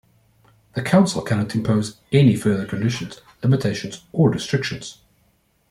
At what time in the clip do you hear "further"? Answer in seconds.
2.35-2.65